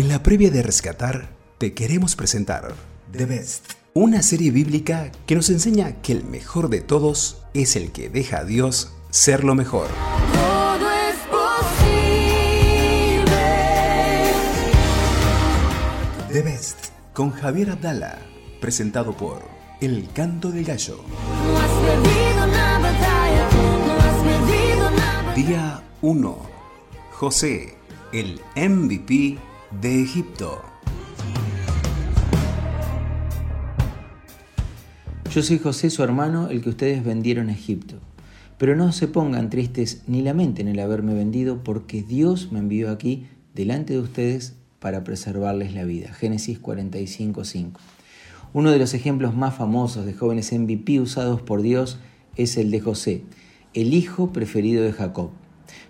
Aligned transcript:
En 0.00 0.08
la 0.08 0.22
previa 0.22 0.50
de 0.50 0.62
Rescatar, 0.62 1.28
te 1.58 1.74
queremos 1.74 2.16
presentar 2.16 2.74
The 3.12 3.26
Best, 3.26 3.72
una 3.92 4.22
serie 4.22 4.50
bíblica 4.50 5.12
que 5.26 5.34
nos 5.34 5.50
enseña 5.50 6.00
que 6.00 6.12
el 6.12 6.24
mejor 6.24 6.70
de 6.70 6.80
todos 6.80 7.42
es 7.52 7.76
el 7.76 7.92
que 7.92 8.08
deja 8.08 8.38
a 8.38 8.44
Dios 8.44 8.94
ser 9.10 9.44
lo 9.44 9.54
mejor. 9.54 9.88
Todo 10.32 10.90
es 10.90 11.16
posible. 11.28 12.32
The 16.32 16.42
Best, 16.44 16.78
con 17.12 17.32
Javier 17.32 17.72
Abdala, 17.72 18.20
presentado 18.58 19.14
por 19.14 19.42
El 19.82 20.08
Canto 20.14 20.50
del 20.50 20.64
Gallo. 20.64 21.04
No 21.44 21.58
has 21.58 21.72
perdido 21.72 22.48
una 22.48 22.78
batalla, 22.78 23.50
no 23.86 23.92
has 24.00 24.16
perdido 24.24 24.88
una 24.88 25.22
batalla. 25.24 25.34
Día 25.34 25.82
1. 26.00 26.38
José, 27.12 27.74
el 28.14 28.40
MVP 28.56 29.49
de 29.70 30.02
Egipto. 30.02 30.62
Yo 35.30 35.42
soy 35.42 35.58
José, 35.58 35.90
su 35.90 36.02
hermano, 36.02 36.48
el 36.48 36.60
que 36.60 36.70
ustedes 36.70 37.04
vendieron 37.04 37.48
a 37.48 37.52
Egipto. 37.52 37.96
Pero 38.58 38.74
no 38.74 38.90
se 38.92 39.06
pongan 39.06 39.48
tristes 39.48 40.02
ni 40.08 40.22
lamenten 40.22 40.66
el 40.66 40.80
haberme 40.80 41.14
vendido, 41.14 41.62
porque 41.62 42.02
Dios 42.02 42.50
me 42.50 42.58
envió 42.58 42.90
aquí 42.90 43.28
delante 43.54 43.92
de 43.92 44.00
ustedes 44.00 44.56
para 44.80 45.04
preservarles 45.04 45.72
la 45.72 45.84
vida. 45.84 46.12
Génesis 46.12 46.60
45:5. 46.60 47.80
Uno 48.52 48.72
de 48.72 48.78
los 48.80 48.92
ejemplos 48.92 49.36
más 49.36 49.54
famosos 49.54 50.04
de 50.04 50.14
jóvenes 50.14 50.52
MVP 50.52 50.98
usados 50.98 51.40
por 51.42 51.62
Dios 51.62 51.98
es 52.34 52.56
el 52.56 52.72
de 52.72 52.80
José, 52.80 53.22
el 53.72 53.94
hijo 53.94 54.32
preferido 54.32 54.82
de 54.82 54.92
Jacob. 54.92 55.30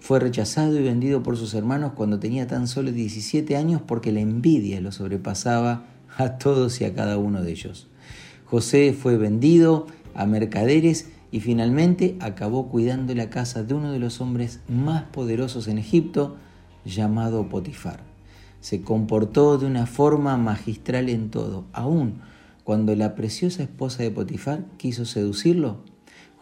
Fue 0.00 0.20
rechazado 0.20 0.78
y 0.78 0.82
vendido 0.82 1.22
por 1.22 1.36
sus 1.36 1.54
hermanos 1.54 1.92
cuando 1.94 2.18
tenía 2.18 2.46
tan 2.46 2.68
solo 2.68 2.92
17 2.92 3.56
años 3.56 3.82
porque 3.86 4.12
la 4.12 4.20
envidia 4.20 4.80
lo 4.80 4.92
sobrepasaba 4.92 5.86
a 6.16 6.38
todos 6.38 6.80
y 6.80 6.84
a 6.84 6.94
cada 6.94 7.18
uno 7.18 7.42
de 7.42 7.50
ellos. 7.50 7.88
José 8.44 8.92
fue 8.92 9.16
vendido 9.16 9.86
a 10.14 10.26
mercaderes 10.26 11.10
y 11.30 11.40
finalmente 11.40 12.16
acabó 12.20 12.68
cuidando 12.68 13.14
la 13.14 13.28
casa 13.30 13.62
de 13.62 13.74
uno 13.74 13.92
de 13.92 13.98
los 13.98 14.20
hombres 14.20 14.60
más 14.68 15.02
poderosos 15.04 15.68
en 15.68 15.78
Egipto, 15.78 16.36
llamado 16.84 17.48
Potifar. 17.48 18.00
Se 18.60 18.82
comportó 18.82 19.58
de 19.58 19.66
una 19.66 19.86
forma 19.86 20.36
magistral 20.36 21.08
en 21.08 21.30
todo, 21.30 21.66
aun 21.72 22.20
cuando 22.64 22.94
la 22.96 23.14
preciosa 23.14 23.62
esposa 23.62 24.02
de 24.02 24.10
Potifar 24.10 24.64
quiso 24.76 25.04
seducirlo. 25.04 25.84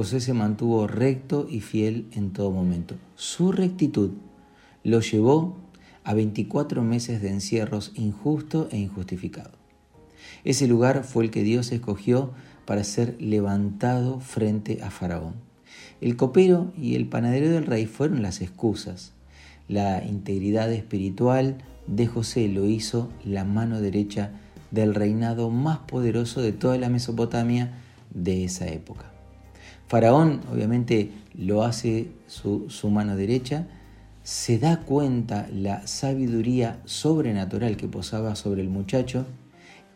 José 0.00 0.20
se 0.20 0.32
mantuvo 0.32 0.86
recto 0.86 1.46
y 1.46 1.60
fiel 1.60 2.06
en 2.12 2.32
todo 2.32 2.50
momento. 2.50 2.94
Su 3.16 3.52
rectitud 3.52 4.12
lo 4.82 5.00
llevó 5.00 5.58
a 6.04 6.14
24 6.14 6.82
meses 6.82 7.20
de 7.20 7.28
encierros 7.28 7.92
injusto 7.96 8.70
e 8.72 8.78
injustificado. 8.78 9.50
Ese 10.42 10.66
lugar 10.66 11.04
fue 11.04 11.24
el 11.24 11.30
que 11.30 11.42
Dios 11.42 11.70
escogió 11.70 12.30
para 12.64 12.82
ser 12.82 13.20
levantado 13.20 14.20
frente 14.20 14.82
a 14.82 14.90
Faraón. 14.90 15.34
El 16.00 16.16
copero 16.16 16.72
y 16.80 16.94
el 16.94 17.06
panadero 17.06 17.50
del 17.50 17.66
rey 17.66 17.84
fueron 17.84 18.22
las 18.22 18.40
excusas. 18.40 19.12
La 19.68 20.02
integridad 20.02 20.72
espiritual 20.72 21.58
de 21.86 22.06
José 22.06 22.48
lo 22.48 22.64
hizo 22.64 23.10
la 23.22 23.44
mano 23.44 23.82
derecha 23.82 24.30
del 24.70 24.94
reinado 24.94 25.50
más 25.50 25.80
poderoso 25.80 26.40
de 26.40 26.52
toda 26.52 26.78
la 26.78 26.88
Mesopotamia 26.88 27.74
de 28.14 28.44
esa 28.44 28.66
época. 28.66 29.09
Faraón 29.90 30.40
obviamente 30.52 31.10
lo 31.34 31.64
hace 31.64 32.12
su, 32.28 32.90
mano 32.92 33.16
derecha, 33.16 33.66
se 34.22 34.56
da 34.56 34.82
cuenta 34.82 35.48
la 35.52 35.84
sabiduría 35.88 36.78
sobrenatural 36.84 37.76
que 37.76 37.88
posaba 37.88 38.36
sobre 38.36 38.62
el 38.62 38.68
muchacho 38.68 39.26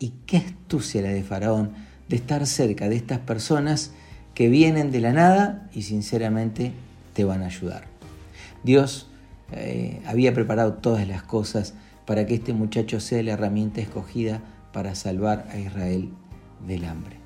y 0.01 0.15
qué 0.27 0.39
astucia 0.39 1.01
la 1.01 1.11
de 1.11 1.23
Faraón 1.23 1.75
de 2.09 2.17
estar 2.17 2.45
cerca 2.49 2.89
de 2.89 2.97
estas 2.97 3.21
personas 3.21 3.93
que 4.35 4.49
vienen 4.49 4.91
de 4.91 5.01
la 5.01 5.13
nada 5.13 5.71
y 5.73 5.83
sinceramente 5.83 6.73
te 7.13 7.23
van 7.23 7.43
a 7.43 7.47
ayudar. 7.47 7.85
Dios 8.65 9.07
eh, 9.53 10.03
había 10.07 10.35
preparado 10.35 10.73
todas 10.73 11.07
las 11.07 11.23
cosas 11.23 11.75
para 12.05 12.27
que 12.27 12.35
este 12.35 12.53
muchacho 12.53 12.99
sea 12.99 13.23
la 13.23 13.35
herramienta 13.35 13.81
escogida 13.81 14.41
para 14.73 14.97
salvar 14.97 15.47
a 15.53 15.59
Israel 15.59 16.09
del 16.67 16.85
hambre. 16.85 17.19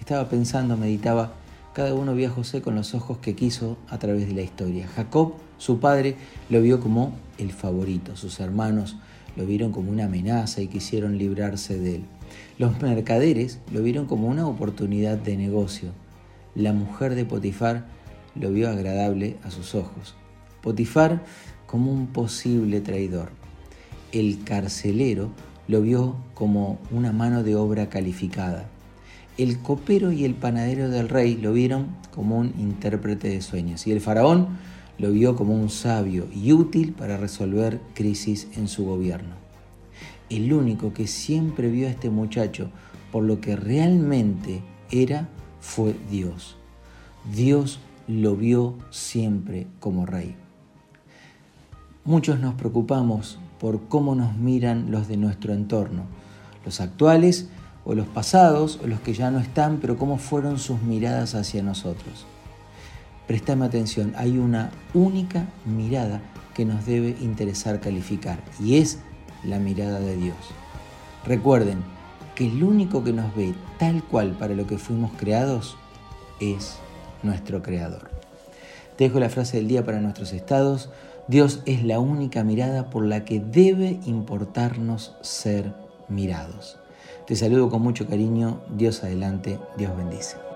Estaba 0.00 0.28
pensando, 0.28 0.76
meditaba, 0.76 1.32
cada 1.74 1.94
uno 1.94 2.14
vio 2.14 2.28
a 2.28 2.32
José 2.32 2.62
con 2.62 2.74
los 2.74 2.94
ojos 2.94 3.18
que 3.18 3.34
quiso 3.34 3.76
a 3.88 3.98
través 3.98 4.26
de 4.26 4.34
la 4.34 4.42
historia. 4.42 4.88
Jacob, 4.88 5.34
su 5.58 5.78
padre, 5.80 6.16
lo 6.50 6.60
vio 6.60 6.80
como 6.80 7.12
el 7.38 7.52
favorito, 7.52 8.16
sus 8.16 8.40
hermanos 8.40 8.96
lo 9.36 9.46
vieron 9.46 9.70
como 9.70 9.92
una 9.92 10.06
amenaza 10.06 10.60
y 10.60 10.66
quisieron 10.66 11.16
librarse 11.16 11.78
de 11.78 11.96
él. 11.96 12.04
Los 12.58 12.82
mercaderes 12.82 13.60
lo 13.72 13.82
vieron 13.82 14.06
como 14.06 14.26
una 14.26 14.46
oportunidad 14.48 15.16
de 15.16 15.36
negocio. 15.36 15.90
La 16.56 16.72
mujer 16.72 17.14
de 17.14 17.24
Potifar 17.24 17.86
lo 18.34 18.50
vio 18.50 18.68
agradable 18.68 19.36
a 19.44 19.52
sus 19.52 19.76
ojos. 19.76 20.16
Potifar 20.60 21.22
como 21.66 21.92
un 21.92 22.08
posible 22.08 22.80
traidor. 22.80 23.30
El 24.10 24.42
carcelero 24.42 25.30
lo 25.68 25.82
vio 25.82 26.16
como 26.34 26.80
una 26.90 27.12
mano 27.12 27.44
de 27.44 27.54
obra 27.54 27.88
calificada. 27.88 28.68
El 29.38 29.60
copero 29.60 30.10
y 30.10 30.24
el 30.24 30.34
panadero 30.34 30.90
del 30.90 31.08
rey 31.08 31.36
lo 31.36 31.52
vieron 31.52 31.86
como 32.12 32.38
un 32.38 32.52
intérprete 32.58 33.28
de 33.28 33.40
sueños. 33.40 33.86
Y 33.86 33.92
el 33.92 34.00
faraón 34.00 34.48
lo 34.98 35.12
vio 35.12 35.36
como 35.36 35.54
un 35.54 35.70
sabio 35.70 36.26
y 36.34 36.52
útil 36.52 36.92
para 36.92 37.16
resolver 37.16 37.80
crisis 37.94 38.48
en 38.56 38.66
su 38.66 38.84
gobierno. 38.84 39.36
El 40.28 40.52
único 40.52 40.92
que 40.92 41.06
siempre 41.06 41.68
vio 41.70 41.86
a 41.86 41.90
este 41.90 42.10
muchacho 42.10 42.70
por 43.12 43.22
lo 43.22 43.40
que 43.40 43.54
realmente 43.54 44.60
era 44.90 45.28
fue 45.60 45.94
Dios. 46.10 46.56
Dios 47.32 47.78
lo 48.08 48.34
vio 48.34 48.74
siempre 48.90 49.68
como 49.78 50.04
rey. 50.04 50.34
Muchos 52.04 52.40
nos 52.40 52.54
preocupamos 52.54 53.38
por 53.60 53.86
cómo 53.88 54.16
nos 54.16 54.36
miran 54.36 54.90
los 54.90 55.06
de 55.06 55.16
nuestro 55.16 55.52
entorno, 55.52 56.04
los 56.64 56.80
actuales 56.80 57.48
o 57.88 57.94
los 57.94 58.06
pasados 58.06 58.78
o 58.84 58.86
los 58.86 59.00
que 59.00 59.14
ya 59.14 59.30
no 59.30 59.40
están, 59.40 59.78
pero 59.80 59.96
cómo 59.96 60.18
fueron 60.18 60.58
sus 60.58 60.82
miradas 60.82 61.34
hacia 61.34 61.62
nosotros. 61.62 62.26
Prestame 63.26 63.64
atención, 63.64 64.12
hay 64.16 64.36
una 64.36 64.70
única 64.92 65.46
mirada 65.64 66.20
que 66.54 66.66
nos 66.66 66.84
debe 66.84 67.16
interesar 67.20 67.80
calificar 67.80 68.40
y 68.60 68.76
es 68.76 68.98
la 69.42 69.58
mirada 69.58 70.00
de 70.00 70.16
Dios. 70.16 70.36
Recuerden 71.24 71.82
que 72.34 72.46
el 72.46 72.62
único 72.62 73.02
que 73.02 73.14
nos 73.14 73.34
ve 73.34 73.54
tal 73.78 74.04
cual 74.04 74.32
para 74.32 74.54
lo 74.54 74.66
que 74.66 74.76
fuimos 74.76 75.12
creados 75.16 75.78
es 76.40 76.76
nuestro 77.22 77.62
Creador. 77.62 78.10
Te 78.96 79.04
dejo 79.04 79.18
la 79.18 79.30
frase 79.30 79.56
del 79.56 79.68
día 79.68 79.84
para 79.84 80.00
nuestros 80.00 80.32
estados. 80.32 80.90
Dios 81.26 81.62
es 81.64 81.84
la 81.84 82.00
única 82.00 82.44
mirada 82.44 82.90
por 82.90 83.04
la 83.04 83.24
que 83.24 83.40
debe 83.40 83.98
importarnos 84.04 85.16
ser 85.22 85.72
mirados. 86.08 86.78
Te 87.28 87.36
saludo 87.36 87.68
con 87.68 87.82
mucho 87.82 88.06
cariño. 88.06 88.62
Dios 88.74 89.04
adelante. 89.04 89.58
Dios 89.76 89.94
bendice. 89.94 90.47